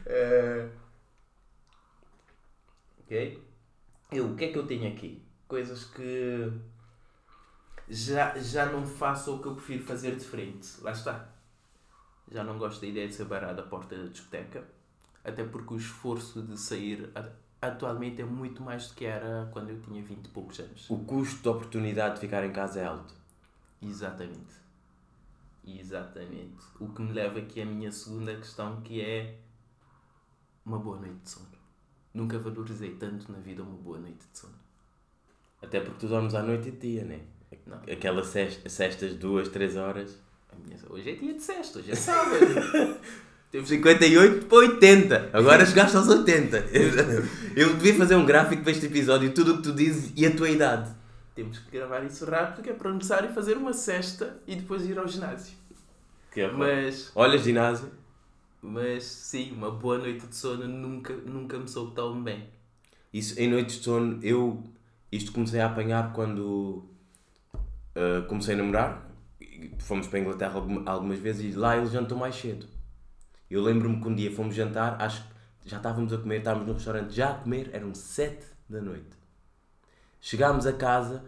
[0.05, 0.67] Eh,
[3.01, 3.43] ok?
[4.11, 5.22] Eu, o que é que eu tenho aqui?
[5.53, 6.51] Coisas que
[7.87, 10.81] já, já não faço ou que eu prefiro fazer diferente.
[10.81, 11.29] Lá está.
[12.31, 14.67] Já não gosto da ideia de ser barado à porta da discoteca.
[15.23, 17.07] Até porque o esforço de sair
[17.61, 20.89] atualmente é muito mais do que era quando eu tinha 20 e poucos anos.
[20.89, 23.13] O custo de oportunidade de ficar em casa é alto.
[23.79, 24.55] Exatamente.
[25.63, 26.65] Exatamente.
[26.79, 29.37] O que me leva aqui à minha segunda questão, que é
[30.65, 31.45] uma boa noite de sono.
[32.11, 34.62] Nunca valorizei tanto na vida uma boa noite de sono.
[35.63, 37.19] Até porque tu dormes à noite e de dia, né?
[37.65, 37.77] Não.
[37.91, 40.17] Aquela cesta, cestas duas, três horas.
[40.89, 42.37] Hoje é dia de sexta, hoje é sábado.
[43.51, 45.29] Temos 58 para 80.
[45.31, 46.57] Agora chegaste aos 80.
[47.55, 50.35] Eu devia fazer um gráfico para este episódio, tudo o que tu dizes e a
[50.35, 50.91] tua idade.
[51.35, 54.97] Temos que gravar isso rápido, que é para necessário fazer uma cesta e depois ir
[54.97, 55.55] ao ginásio.
[56.31, 57.89] Que é, Mas, Olha, ginásio.
[58.61, 62.47] mas sim, uma boa noite de sono nunca, nunca me soube tão bem.
[63.13, 64.63] Isso, em noites de sono, eu
[65.15, 66.83] isto comecei a apanhar quando
[67.95, 69.09] ah, comecei a namorar.
[69.79, 72.65] Fomos para a Inglaterra alguma- algumas vezes e lá eles jantam mais cedo.
[73.49, 75.21] Eu lembro-me que um dia fomos jantar, acho
[75.61, 79.09] que já estávamos a comer, estávamos no restaurante já a comer, eram 7 da noite.
[80.19, 81.23] Chegámos a casa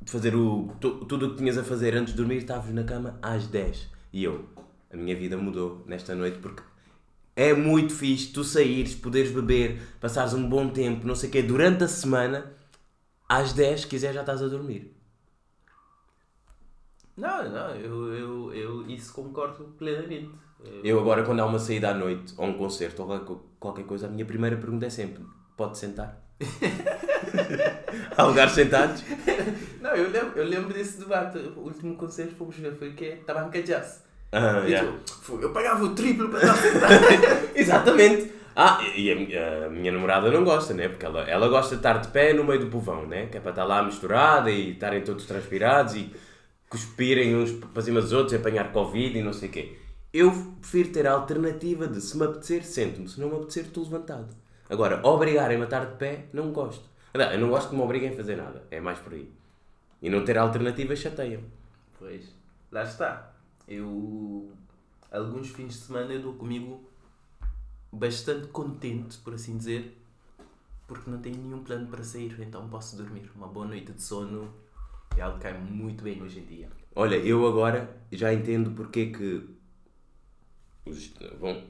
[0.00, 2.84] de fazer o, tu- tudo o que tinhas a fazer antes de dormir, estávamos na
[2.84, 3.88] cama às 10.
[4.12, 4.48] E eu,
[4.92, 6.62] a minha vida mudou nesta noite porque
[7.34, 11.42] é muito fixe tu saíres, poderes beber, passares um bom tempo, não sei o quê,
[11.42, 12.52] durante a semana,
[13.28, 14.94] às 10, se quiser, já estás a dormir.
[17.16, 20.30] Não, não, eu, eu, eu isso concordo plenamente.
[20.64, 24.06] Eu- Eu agora, quando há uma saída à noite, ou um concerto, ou qualquer- coisa,
[24.06, 25.24] a minha primeira pergunta é sempre,
[25.56, 26.20] pode sentar?
[28.16, 29.02] há lugares sentados?
[29.80, 31.38] Não, eu lembro, eu lembro desse debate.
[31.38, 33.18] O último concerto que fomos ver foi o quê?
[33.26, 34.04] Tabanca Jazz.
[34.30, 34.92] Ah, E yeah.
[35.04, 36.92] tu, "Fu, eu pagava o triplo para estar sentado.
[37.56, 38.32] Exatamente.
[38.60, 40.88] Ah, e a, a minha namorada não gosta, né?
[40.88, 43.26] Porque ela, ela gosta de estar de pé no meio do povão, né?
[43.26, 46.12] Que é para estar lá misturada e estarem todos transpirados e
[46.68, 49.78] cuspirem uns para cima dos outros e apanhar Covid e não sei o quê.
[50.12, 53.08] Eu prefiro ter a alternativa de se me apetecer, sento-me.
[53.08, 54.34] Se não me apetecer, estou levantado.
[54.68, 56.84] Agora, obrigarem-me a estar de pé, não gosto.
[57.14, 58.64] Não, eu não gosto que me obriguem a fazer nada.
[58.72, 59.30] É mais por aí.
[60.02, 61.38] E não ter alternativa chateia
[61.96, 62.34] Pois,
[62.72, 63.34] lá está.
[63.68, 64.50] Eu,
[65.12, 66.87] alguns fins de semana, eu dou comigo
[67.92, 69.96] bastante contente, por assim dizer,
[70.86, 73.30] porque não tenho nenhum plano para sair, então posso dormir.
[73.34, 74.52] Uma boa noite de sono
[75.16, 76.68] é algo que cai muito bem hoje em dia.
[76.94, 79.48] Olha, eu agora já entendo porque é que
[80.86, 81.62] os bom,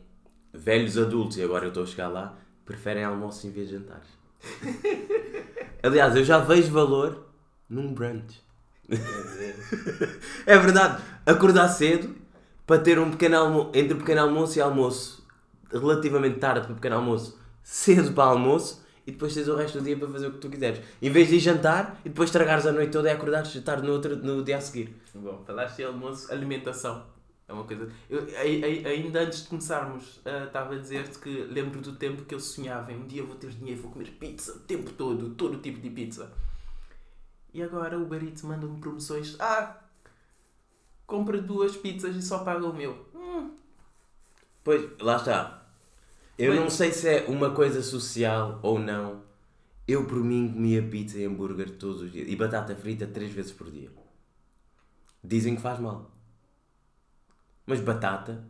[0.52, 4.08] velhos adultos, e agora eu estou a chegar lá, preferem almoço em vez de jantares.
[5.82, 7.26] Aliás, eu já vejo valor
[7.68, 8.42] num brunch.
[10.46, 12.16] É verdade, acordar cedo
[12.66, 15.26] para ter um pequeno almoço, entre pequeno almoço e almoço,
[15.72, 19.96] relativamente tarde para pequeno almoço, cedo para almoço e depois tens o resto do dia
[19.96, 20.80] para fazer o que tu quiseres.
[21.00, 23.92] Em vez de ir jantar e depois estragares a noite toda e acordares tarde no,
[23.94, 24.94] outro, no dia a seguir.
[25.14, 27.04] Bom, falaste em almoço, alimentação.
[27.48, 27.88] É uma coisa.
[28.10, 32.22] Eu, ai- ai- ainda antes de começarmos, ah, estava a dizer-te que lembro do tempo
[32.24, 32.92] que eu sonhava.
[32.92, 35.88] em Um dia vou ter dinheiro, vou comer pizza o tempo todo, todo tipo de
[35.88, 36.30] pizza.
[37.54, 39.34] E agora o Eats manda-me promoções.
[39.40, 39.78] Ah,
[41.06, 43.06] compra duas pizzas e só paga o meu.
[43.14, 43.50] Hum,
[44.62, 45.57] Pois, lá está.
[46.38, 49.22] Eu Bem- não sei se é uma coisa social ou não.
[49.86, 52.28] Eu, por mim, comia pizza e hambúrguer todos os dias.
[52.28, 53.90] E batata frita três vezes por dia.
[55.24, 56.10] Dizem que faz mal.
[57.66, 58.44] Mas batata...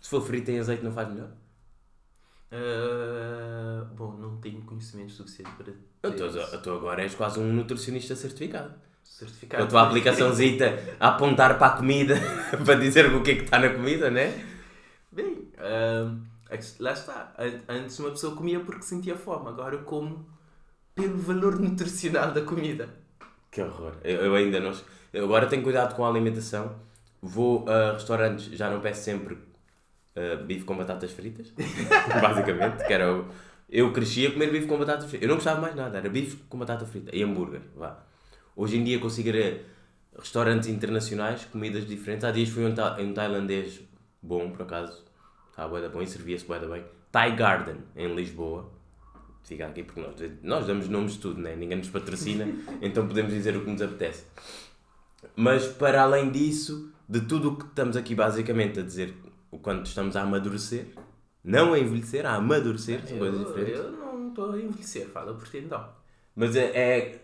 [0.00, 1.30] Se for frita em azeite não faz melhor?
[2.50, 5.72] ah, bom, não tenho conhecimento suficiente para.
[6.02, 8.74] Eu estou- agora és quase um nutricionista certificado.
[9.04, 9.62] Certificado.
[9.62, 12.16] Com a tua aplicaçãozita a apontar para a comida,
[12.64, 14.44] para dizer o que é que está na comida, né?
[15.12, 16.14] Bem, ah,
[16.80, 17.34] lá está.
[17.38, 20.26] An- Antes uma pessoa comia porque sentia fome, agora como
[20.94, 22.88] pelo valor nutricional da comida.
[23.50, 23.94] Que horror.
[24.02, 24.72] Eu, ainda não.
[25.12, 26.74] Eu agora tenho cuidado com a alimentação.
[27.20, 31.52] Vou a restaurantes, já não peço sempre uh, bife com batatas fritas.
[32.20, 32.84] basicamente.
[32.86, 33.26] Que era o-
[33.68, 35.22] Eu cresci a comer bife com batatas fritas.
[35.22, 37.60] Eu não gostava mais nada, era bife com batata frita e hambúrguer.
[37.76, 37.98] Vá.
[38.56, 39.64] Hoje em dia consigo ir
[40.16, 42.24] a restaurantes internacionais, comidas diferentes.
[42.24, 43.80] Há dias fui um, ta- um tailandês
[44.22, 45.04] bom, por acaso.
[45.50, 46.84] Estava bué da bom e servia-se bué da bem.
[47.10, 48.70] Thai Garden, em Lisboa.
[49.44, 51.54] Fica aqui porque nós, nós damos nomes de tudo, né?
[51.56, 52.46] ninguém nos patrocina,
[52.80, 54.24] então podemos dizer o que nos apetece.
[55.36, 59.14] Mas para além disso, de tudo o que estamos aqui basicamente a dizer
[59.60, 60.86] quando estamos a amadurecer,
[61.44, 63.80] não a envelhecer, a amadurecer, são coisas diferentes.
[63.80, 65.86] eu não estou a envelhecer, fala por ti então.
[66.36, 67.22] Mas é, é-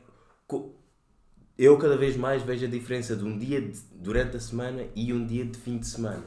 [1.56, 5.12] Eu cada vez mais vejo a diferença de um dia de- durante a semana e
[5.12, 6.24] um dia de fim de semana.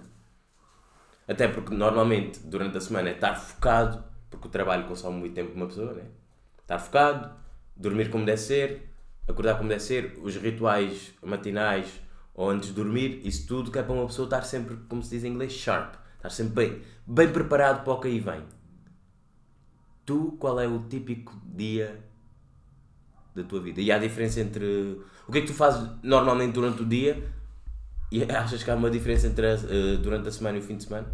[1.31, 5.51] Até porque normalmente durante a semana é estar focado, porque o trabalho consome muito tempo
[5.51, 6.03] de uma pessoa, né?
[6.61, 7.31] Estar focado,
[7.73, 8.89] dormir como deve ser,
[9.25, 12.01] acordar como deve ser, os rituais matinais
[12.33, 15.11] ou antes de dormir, isso tudo que é para uma pessoa estar sempre, como se
[15.11, 15.95] diz em inglês, sharp.
[16.17, 18.43] Estar sempre bem, bem preparado para o que aí vem.
[20.05, 21.97] Tu, qual é o típico dia
[23.33, 23.79] da tua vida?
[23.79, 25.01] E há diferença entre.
[25.25, 27.23] O que é que tu fazes normalmente durante o dia
[28.11, 30.77] e achas que há uma diferença entre a- eh, durante a semana e o fim
[30.77, 31.07] de semana?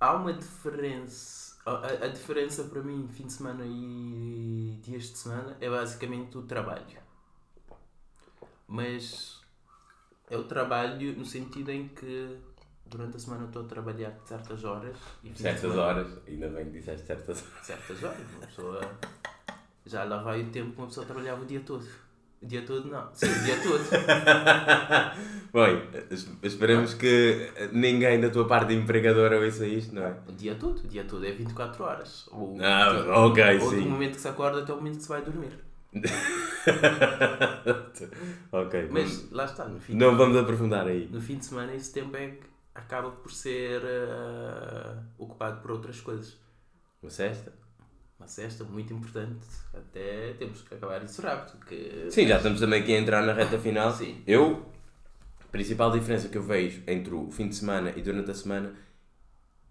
[0.00, 1.54] Há uma diferença.
[1.66, 6.42] A, a- diferença para mim, fim de semana e dias de semana, é basicamente o
[6.42, 6.84] trabalho.
[8.68, 9.40] Mas
[10.30, 12.38] é o trabalho no sentido em que
[12.86, 16.66] durante a semana estou a trabalhar certas horas e de Certas semana- horas, ainda bem
[16.66, 17.66] que disseste certas horas.
[17.66, 18.30] certas horas.
[18.36, 18.80] Uma pessoa.
[19.86, 21.86] Já lá vai o tempo que uma pessoa trabalhava o dia todo.
[22.44, 23.08] O dia todo não.
[23.14, 23.82] Sim, o dia todo.
[25.54, 30.14] Bem, es- esperamos que ninguém da tua parte empregadora ouça isto, não é?
[30.28, 30.78] O dia todo.
[30.84, 32.28] O dia todo é 24 horas.
[32.30, 33.80] Ou, Ah, ok, ou sim.
[33.82, 35.52] do momento que se acorda até o momento que se vai dormir.
[38.52, 38.88] ok.
[38.90, 41.08] Mas lá está, no fim, Não vamos aprofundar aí.
[41.10, 42.42] no fim de semana esse tempo é que
[42.74, 46.36] acaba por ser ah, ocupado por outras coisas.
[47.02, 47.52] Uma cesta?
[48.24, 49.46] Uma cesta muito importante.
[49.74, 51.62] Até temos que acabar isso rápido.
[51.66, 52.08] Que...
[52.10, 53.92] Sim, já estamos também aqui a entrar na reta final.
[53.92, 54.22] Sim.
[54.26, 54.64] Eu,
[55.42, 58.72] a principal diferença que eu vejo entre o fim de semana e durante a semana,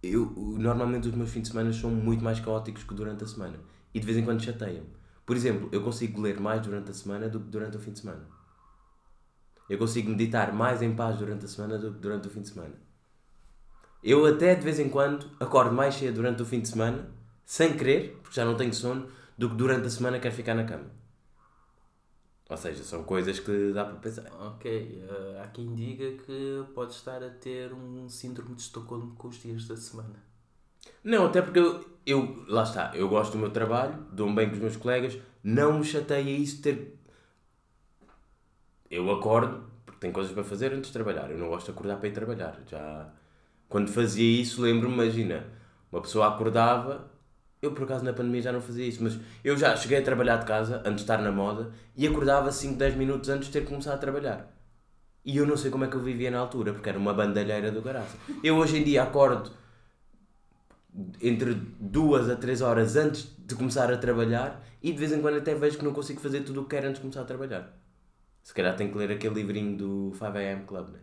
[0.03, 3.59] eu, normalmente os meus fins de semana são muito mais caóticos que durante a semana.
[3.91, 4.85] E de vez em quando chateiam.
[5.25, 8.01] Por exemplo, eu consigo ler mais durante a semana do que durante o fim de
[8.01, 8.27] semana.
[9.67, 12.49] Eu consigo meditar mais em paz durante a semana do que durante o fim de
[12.49, 12.75] semana.
[14.03, 17.09] Eu até de vez em quando acordo mais cedo durante o fim de semana,
[17.45, 20.63] sem querer, porque já não tenho sono, do que durante a semana quero ficar na
[20.65, 20.89] cama.
[22.49, 24.31] Ou seja, são coisas que dá para pensar.
[24.39, 29.27] Ok, ah, há quem diga que pode estar a ter um síndrome de Estocolmo com
[29.29, 30.23] os dias da semana.
[31.03, 34.53] Não, até porque eu, eu- lá está, eu gosto do meu trabalho, dou-me bem com
[34.55, 36.97] os meus colegas, não me chateia isso ter.
[38.89, 41.29] Eu acordo, porque tenho coisas para fazer antes de trabalhar.
[41.31, 42.59] Eu não gosto de acordar para ir trabalhar.
[42.67, 43.11] Já
[43.69, 45.47] quando fazia isso, lembro-me, imagina,
[45.91, 47.09] uma pessoa acordava,
[47.63, 50.37] eu por acaso na pandemia já não fazia isso, mas eu já cheguei a trabalhar
[50.37, 53.65] de casa antes de estar na moda e acordava 5, 10 minutos antes de ter
[53.65, 54.53] começado a trabalhar.
[55.23, 57.71] E eu não sei como é que eu vivia na altura, porque era uma bandalheira
[57.71, 58.17] do garaço.
[58.43, 59.49] Eu hoje em dia acordo
[61.21, 65.37] entre duas a três horas antes de começar a trabalhar e de vez em quando
[65.37, 67.73] até vejo que não consigo fazer tudo o que quero antes de começar a trabalhar.
[68.43, 70.99] Se calhar tenho que ler aquele livrinho do 5am Club, né?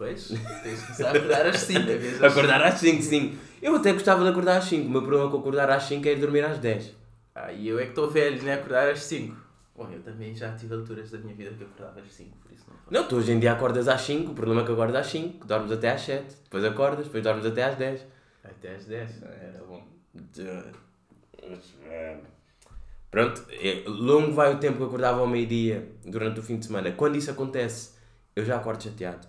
[0.00, 0.28] Pois,
[0.62, 2.24] tens de começar a acordar às 5.
[2.24, 3.38] Acordar às 5, sim.
[3.60, 4.88] Eu até gostava de acordar às 5.
[4.88, 6.96] O meu problema com acordar às 5 é ir dormir às 10.
[7.34, 8.54] Ah, e eu é que estou velho, né?
[8.54, 9.36] Acordar às 5.
[9.76, 12.64] Bom, eu também já tive alturas da minha vida que acordava às 5, por isso
[12.66, 12.94] não faço.
[12.94, 15.46] Não, tu hoje em dia acordas às 5, o problema é que acordas às 5,
[15.46, 18.06] dormes até às 7, depois acordas, depois dormes até às 10.
[18.42, 19.86] Até às 10, era bom.
[23.10, 26.90] Pronto, é, longo vai o tempo que acordava ao meio-dia durante o fim de semana.
[26.92, 27.90] Quando isso acontece,
[28.34, 29.28] eu já acordo chateado.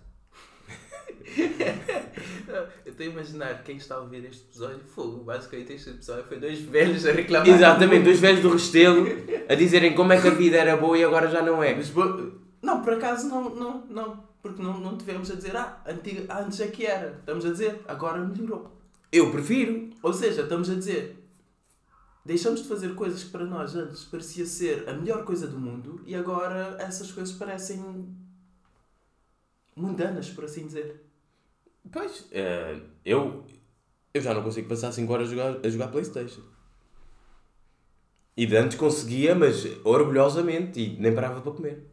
[2.86, 6.40] Eu estou a imaginar quem está a ouvir este episódio, fogo, basicamente este episódio foi
[6.40, 7.48] dois velhos a reclamar.
[7.48, 9.06] Exatamente, dois velhos do Restelo
[9.48, 11.74] a dizerem como é que a vida era boa e agora já não é.
[11.74, 11.92] Mas
[12.62, 14.32] Não, por acaso não, não, não.
[14.42, 17.18] Porque não, não tivemos a dizer, ah, antiga, ah, antes é que era.
[17.20, 18.72] Estamos a dizer, agora melhorou.
[19.12, 19.90] Eu prefiro.
[20.02, 21.24] Ou seja, estamos a dizer,
[22.26, 26.02] deixamos de fazer coisas que para nós antes parecia ser a melhor coisa do mundo
[26.06, 28.08] e agora essas coisas parecem
[29.76, 31.11] mundanas, por assim dizer.
[31.90, 33.46] Pois, eh, eu,
[34.14, 36.42] eu já não consigo passar 5 horas a jogar, a jogar Playstation.
[38.36, 41.86] E de antes conseguia, mas orgulhosamente, e nem parava para comer.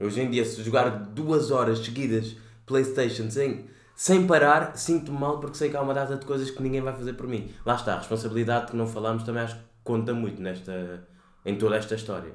[0.00, 5.56] Hoje em dia, se jogar duas horas seguidas Playstation sem, sem parar, sinto-me mal porque
[5.56, 7.52] sei que há uma data de coisas que ninguém vai fazer por mim.
[7.66, 11.06] Lá está, a responsabilidade que não falámos também acho que conta muito nesta,
[11.44, 12.32] em toda esta história.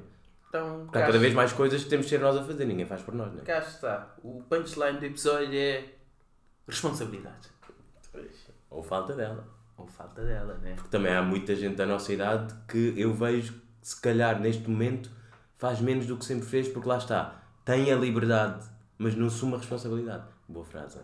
[0.48, 2.86] Então, Porque há cada vez mais coisas que temos de ser nós a fazer, ninguém
[2.86, 3.44] faz por nós, não é?
[3.44, 4.14] cá está.
[4.22, 5.84] O punchline do episódio é
[6.66, 7.48] responsabilidade.
[8.70, 9.46] Ou falta dela.
[9.76, 10.72] Ou falta dela, né?
[10.74, 15.10] Porque também há muita gente da nossa idade que eu vejo se calhar neste momento
[15.58, 18.66] faz menos do que sempre fez, porque lá está, tem a liberdade,
[18.98, 20.24] mas não assume a responsabilidade.
[20.48, 20.98] Boa frase.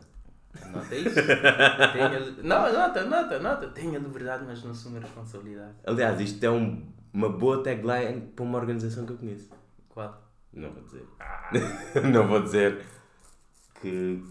[0.63, 1.17] Anota isso.
[2.45, 3.69] Não, anota, anota, anota.
[3.69, 5.73] Tenha liberdade, mas não assume a responsabilidade.
[5.87, 9.49] Aliás, isto é um- uma boa tagline para uma organização que eu conheço.
[9.89, 10.23] Qual?
[10.53, 11.07] Não vou dizer.
[12.13, 12.85] não vou dizer
[13.81, 14.23] que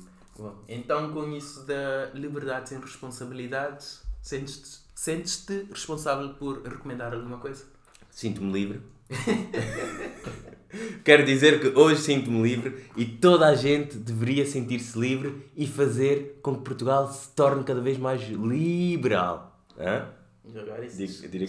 [0.41, 7.63] Bom, então com isso da liberdade sem responsabilidades, sentes-te sentes-te responsável por recomendar alguma coisa?
[8.09, 8.81] Sinto-me livre.
[11.03, 16.39] Quero dizer que hoje sinto-me livre e toda a gente deveria sentir-se livre e fazer
[16.41, 19.59] com que Portugal se torne cada vez mais liberal.
[19.77, 20.07] Hã?
[20.51, 21.27] Jogar isso.
[21.27, 21.47] Did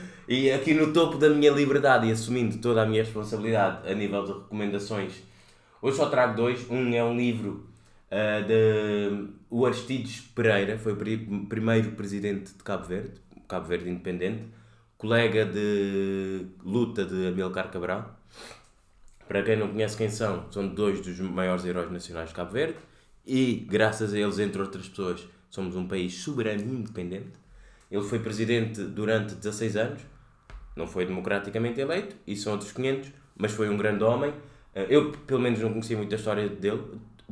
[0.30, 4.26] E aqui no topo da minha liberdade e assumindo toda a minha responsabilidade a nível
[4.26, 5.22] de recomendações,
[5.80, 6.70] hoje só trago dois.
[6.70, 7.66] Um é um livro
[8.12, 11.16] uh, de o Aristides Pereira, foi o pri
[11.48, 13.12] primeiro presidente de Cabo Verde,
[13.48, 14.44] Cabo Verde independente,
[14.98, 18.20] colega de luta de Amilcar Cabral.
[19.26, 22.76] Para quem não conhece quem são, são dois dos maiores heróis nacionais de Cabo Verde
[23.26, 27.32] e, graças a eles, entre outras pessoas, somos um país soberano e independente.
[27.90, 30.02] Ele foi presidente durante 16 anos,
[30.78, 34.32] não foi democraticamente eleito, e são outros 500, mas foi um grande homem.
[34.72, 36.82] Eh, eu, pelo menos, não conhecia muito a história dele.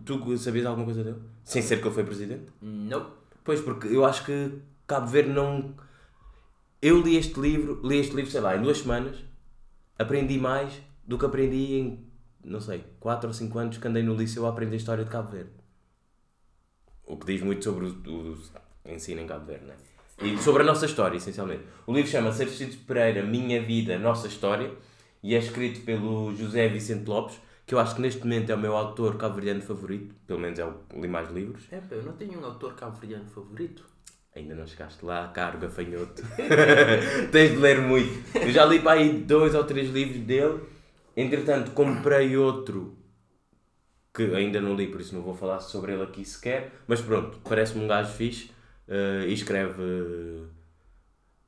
[0.05, 1.23] Tu sabias alguma coisa dele?
[1.45, 2.53] Sem ser que ele foi presidente?
[2.61, 3.13] Não.
[3.45, 4.53] Pois, porque eu acho que
[4.87, 5.75] Cabo Verde não.
[6.83, 9.17] Eu li este livro, li este livro, sei lá, em duas semanas,
[9.99, 12.07] aprendi mais do que aprendi em,
[12.45, 15.11] não sei, 4 ou 5 anos que andei no liceu a aprender a história de
[15.11, 15.51] Cabo Verde.
[17.07, 19.96] O que diz muito sobre o, o ensino em Cabo Verde, não é?
[20.23, 21.65] E sobre a nossa história, essencialmente.
[21.87, 24.73] O livro chama-se Aristides Pereira, Minha Vida, Nossa História,
[25.23, 28.59] e é escrito pelo José Vicente Lopes, que eu acho que neste momento é o
[28.59, 31.65] meu autor cabo-verdiano favorito, pelo menos é o que li mais livros.
[31.71, 33.85] É, pá, eu não tenho um autor cabo-verdiano favorito.
[34.35, 36.23] Ainda não chegaste lá, caro gafanhoto.
[37.33, 38.37] Tens de ler muito.
[38.39, 40.61] Eu já li para aí dois ou três livros dele.
[41.17, 42.97] Entretanto, comprei outro
[44.15, 46.73] que ainda não li, por isso não vou falar sobre ele aqui sequer.
[46.87, 48.51] Mas pronto, parece-me um gajo fixe
[48.89, 49.83] uh, e escreve.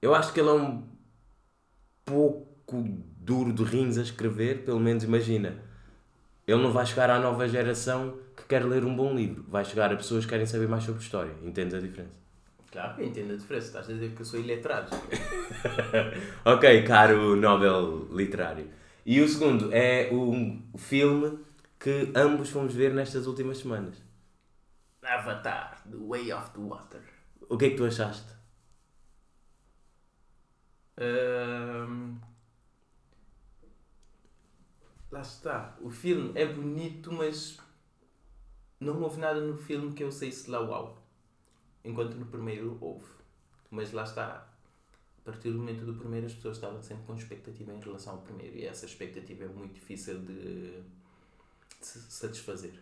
[0.01, 0.83] Eu acho que ele é um
[2.05, 2.85] pouco
[3.19, 5.57] duro de rins a escrever, pelo menos imagina.
[6.47, 9.93] Ele não vai chegar à nova geração que quer ler um bom livro, vai chegar
[9.93, 11.35] a pessoas que querem saber mais sobre história.
[11.43, 12.17] Entendes a diferença?
[12.71, 14.91] Claro que entendo a diferença, estás a dizer que eu sou iletrado.
[16.45, 18.69] ok, caro Nobel literário.
[19.05, 21.39] E o segundo é um filme
[21.79, 23.97] que ambos fomos ver nestas últimas semanas.
[25.03, 27.18] Avatar, The Way of the Water.
[27.49, 28.33] O que é que tu achaste?
[30.97, 32.19] Ahm,
[35.11, 35.77] Lá está.
[35.81, 37.59] O filme é bonito, mas
[38.81, 41.03] não houve nada no filme que eu saísse lá uau.
[41.85, 43.07] Enquanto no primeiro houve.
[43.71, 44.47] Mas lá está.
[45.19, 48.21] A partir do momento do primeiro as pessoas estavam sempre com expectativa em relação ao
[48.21, 48.57] primeiro.
[48.57, 50.81] E essa expectativa é muito difícil de,
[51.81, 52.75] de se satisfazer.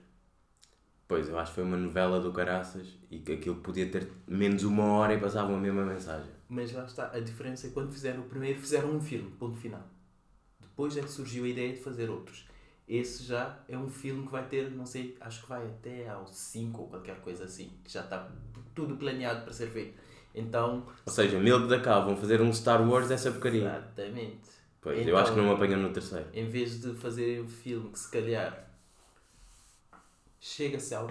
[1.09, 4.64] Pois, eu acho que foi uma novela do Caraças e que aquilo podia ter menos
[4.64, 6.31] uma hora e passavam a mesma mensagem.
[6.49, 7.12] Mas lá está.
[7.12, 9.31] A diferença é quando fizeram o primeiro, fizeram um filme.
[9.38, 9.83] Ponto final.
[10.61, 12.47] Depois é que surgiu a ideia de fazer outros.
[12.88, 16.27] Esse já é um filme que vai ter, não sei, acho que vai até ao
[16.27, 17.71] 5 ou qualquer coisa assim.
[17.83, 18.29] Que já está
[18.75, 19.99] tudo planeado para ser feito.
[20.35, 20.87] Então.
[21.07, 23.62] Ou seja, Milk da Cal vão fazer um Star Wars dessa porcaria.
[23.66, 24.57] Exatamente.
[24.81, 26.27] Pois, eu Então, acho que não me apanham no terceiro.
[26.33, 28.65] Em vez de fazer um filme que se calhar
[30.46, 31.09] chega-se ao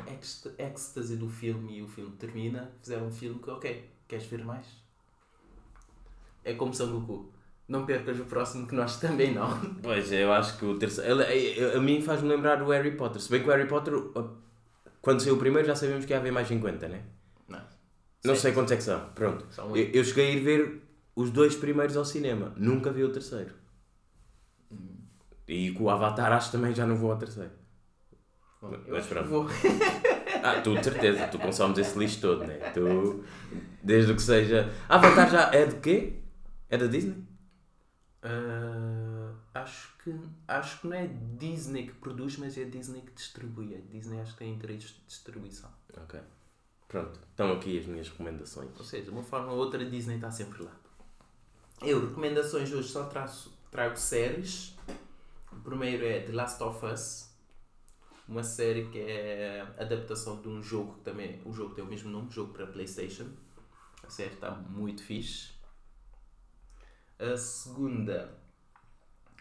[0.57, 4.65] êxtase do filme e o filme termina, fizeram um filme que, ok, queres ver mais?
[6.43, 7.33] É como São Goku.
[7.67, 9.49] Não percas o próximo que nós também não.
[9.83, 11.21] Pois, eu acho que o terceiro.
[11.23, 13.19] ele- A mim faz-me lembrar o Harry Potter.
[13.21, 13.93] Se bem que o Harry Potter,
[15.01, 17.03] quando saiu o primeiro, já sabíamos que ia haver mais 50, né?
[17.49, 17.61] Não,
[18.23, 19.09] Não sei quantos é que são.
[19.09, 19.45] Pronto.
[19.51, 20.81] São Eu, eu cheguei a ir ver
[21.15, 22.53] os dois primeiros ao cinema.
[22.55, 23.53] Nunca vi o terceiro.
[25.47, 27.51] E com o Avatar acho que também já não vou ao terceiro.
[28.69, 29.29] Bom, Mas eu que pronto.
[29.29, 29.47] vou.
[30.43, 32.57] Ah, tu de certeza, tu consomes esse lixo todo, né?
[32.71, 33.23] Tu,
[33.81, 34.71] desde o que seja.
[34.87, 36.19] Avatar já é de quê?
[36.69, 37.15] É da Disney?
[38.21, 40.13] Ah, acho, que,
[40.47, 43.75] acho que não é Disney que produz, mas é Disney que distribui.
[43.75, 45.69] A Disney acho que tem direitos de distribuição.
[45.97, 46.19] Ok.
[46.87, 48.69] Pronto, estão aqui as minhas recomendações.
[48.77, 50.71] Ou seja, de uma forma ou outra, a Disney está sempre lá.
[51.81, 54.75] Eu, recomendações hoje, só traço, trago séries.
[55.51, 57.24] O primeiro é The Last of Us,
[58.27, 61.41] uma série que é adaptação de um jogo que também.
[61.45, 63.27] O jogo tem o mesmo nome, jogo para PlayStation.
[64.03, 65.49] A série está muito fixe.
[67.19, 68.37] A segunda,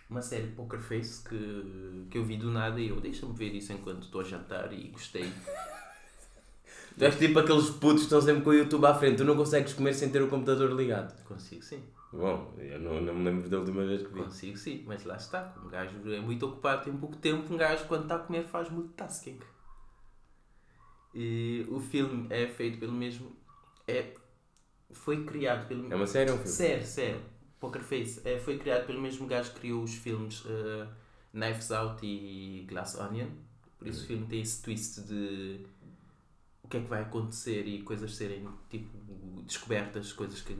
[0.08, 3.72] uma série Poker Face que, que eu vi do nada e eu deixa-me ver isso
[3.72, 5.32] enquanto estou a jantar e gostei.
[6.96, 9.16] Tu és tipo aqueles putos que estão sempre com o YouTube à frente.
[9.16, 11.12] Tu não consegues comer sem ter o computador ligado.
[11.24, 11.82] Consigo sim.
[12.16, 14.22] Bom, eu não, não me lembro da última vez que vi.
[14.22, 15.52] Consigo sim, mas lá está.
[15.64, 17.52] Um gajo é muito ocupado, tem pouco tempo.
[17.52, 19.40] Um gajo, quando está a comer, faz multitasking.
[21.12, 23.36] E o filme é feito pelo mesmo.
[23.86, 24.14] É,
[24.92, 26.52] foi criado pelo É uma série ou um filme?
[26.52, 27.20] Sério, sério.
[27.58, 28.20] Poker Face.
[28.24, 30.86] É, foi criado pelo mesmo gajo que criou os filmes uh,
[31.32, 33.28] Knives Out e Glass Onion.
[33.76, 35.66] Por isso o filme tem esse twist de
[36.62, 40.54] o que é que vai acontecer e coisas serem tipo descobertas, coisas que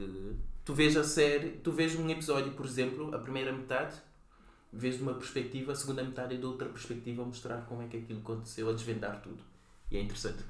[0.65, 3.95] tu vês a série, tu vês um episódio, por exemplo, a primeira metade,
[4.73, 7.87] vês de uma perspectiva, a segunda metade é de outra perspectiva a mostrar como é
[7.87, 9.41] que aquilo aconteceu, a desvendar tudo.
[9.91, 10.43] E é interessante.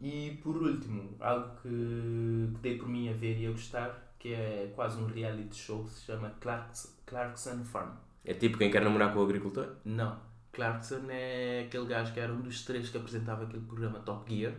[0.00, 4.34] E por último, algo que, que dei por mim a ver e a gostar, que
[4.34, 7.92] é quase um reality show, se chama Clarkson, Clarkson Farm.
[8.24, 9.76] É tipo quem quer namorar com o agricultor?
[9.84, 10.18] Não.
[10.52, 14.54] Clarkson é aquele gajo que era um dos três que apresentava aquele programa Top Gear.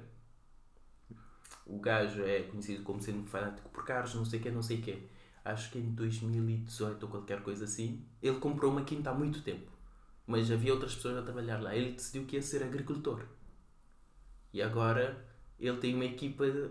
[1.65, 4.79] O gajo é conhecido como sendo fanático por carros, não sei o que, não sei
[4.79, 5.07] o que.
[5.43, 9.71] Acho que em 2018 ou qualquer coisa assim, ele comprou uma quinta há muito tempo.
[10.27, 11.75] Mas havia outras pessoas a trabalhar lá.
[11.75, 13.25] Ele decidiu que ia ser agricultor.
[14.53, 15.25] E agora
[15.59, 16.69] ele tem uma equipa de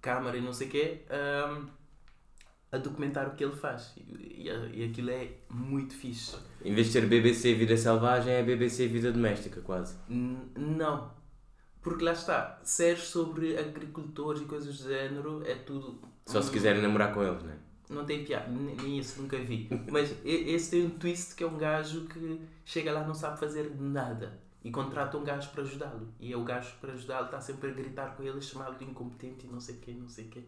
[0.00, 1.66] câmara e não sei o quê um,
[2.72, 3.92] a documentar o que ele faz.
[3.96, 6.36] E, e, e aquilo é muito fixe.
[6.64, 9.96] Em vez de ser BBC Vida Selvagem, é BBC Vida Doméstica, quase.
[10.08, 11.15] N- não.
[11.86, 16.00] Porque lá está, séries sobre agricultores e coisas do género é tudo.
[16.26, 17.56] Só se quiserem namorar com eles, não é?
[17.88, 19.68] Não tem piada, nem isso nunca vi.
[19.88, 23.72] Mas esse tem um twist que é um gajo que chega lá não sabe fazer
[23.78, 24.36] nada.
[24.64, 26.08] E contrata um gajo para ajudá-lo.
[26.18, 29.46] E é o gajo para ajudá-lo está sempre a gritar com ele, chamá-lo de incompetente
[29.46, 30.42] e não sei o quê, não sei o quê.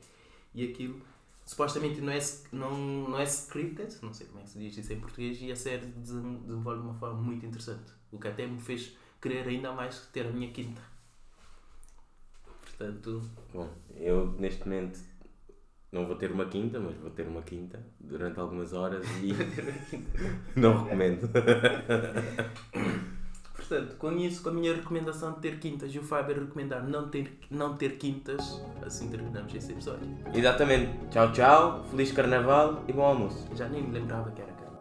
[0.52, 1.00] E aquilo,
[1.46, 2.18] supostamente não é,
[2.50, 2.76] não,
[3.10, 5.54] não é scripted, não sei como é que se diz isso em português, e a
[5.56, 7.92] série desen- desenvolve de uma forma muito interessante.
[8.10, 10.82] O que até me fez querer ainda mais ter a minha quinta.
[12.78, 13.20] Portanto,
[13.52, 15.00] Bom, eu neste momento
[15.90, 19.34] não vou ter uma quinta, mas vou ter uma quinta durante algumas horas e
[20.58, 21.28] não recomendo.
[23.52, 27.08] Portanto, com isso, com a minha recomendação de ter quintas e o Fábio recomendar não
[27.08, 30.08] ter, não ter quintas, assim terminamos este episódio.
[30.32, 31.08] Exatamente.
[31.10, 31.84] Tchau, tchau.
[31.90, 33.44] Feliz Carnaval e bom almoço.
[33.56, 34.78] Já nem me lembrava que era cara.